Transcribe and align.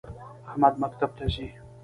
احمد 0.49 0.73
مکتب 0.81 1.09
ته 1.17 1.25
ځی 1.33 1.47